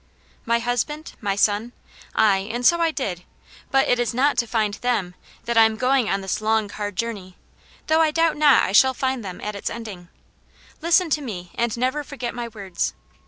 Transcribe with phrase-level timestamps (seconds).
[0.01, 0.03] ^'
[0.47, 1.73] My husband, my son?
[2.15, 3.21] Aye, and so I did.
[3.69, 5.13] But it is not to find them
[5.45, 5.79] that 1 am ^om^ ^tv'^v^V^ns^^ Aunt
[6.23, 6.49] Janets Hero.
[6.57, 7.37] 243 hard journey;
[7.85, 10.07] though I doubt not I shall find them at its ending.
[10.81, 12.95] Listen to me, and never forget my words.